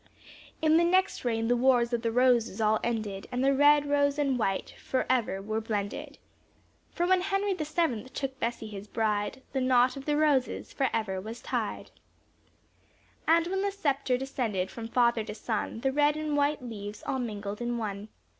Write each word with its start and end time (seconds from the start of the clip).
In 0.63 0.77
the 0.77 0.83
next 0.83 1.23
reign 1.23 1.47
the 1.47 1.55
wars 1.55 1.93
of 1.93 2.01
the 2.01 2.11
roses, 2.11 2.59
all 2.59 2.79
ended, 2.83 3.27
And 3.31 3.45
the 3.45 3.53
red 3.53 3.85
rose 3.87 4.17
and 4.17 4.39
white, 4.39 4.73
forever 4.83 5.43
were 5.43 5.61
blended; 5.61 6.17
For 6.89 7.05
when 7.05 7.21
Henry 7.21 7.53
the 7.53 7.65
seventh 7.65 8.11
took 8.11 8.39
Bessy 8.39 8.65
his 8.65 8.87
bride, 8.87 9.43
The 9.53 9.61
knot 9.61 9.95
of 9.95 10.05
the 10.05 10.17
roses 10.17 10.73
forever 10.73 11.21
was 11.21 11.39
tied; 11.39 11.91
And 13.27 13.45
when 13.45 13.61
the 13.61 13.69
sceptre 13.69 14.17
descended 14.17 14.71
from 14.71 14.87
father 14.87 15.23
to 15.23 15.35
son, 15.35 15.81
The 15.81 15.91
red 15.91 16.17
and 16.17 16.31
the 16.31 16.35
white 16.35 16.63
leaves 16.63 17.03
all 17.05 17.19
mingled 17.19 17.61
in 17.61 17.77
one. 17.77 18.07